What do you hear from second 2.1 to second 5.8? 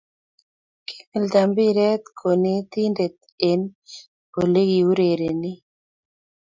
konetinte eng ole kiurerenei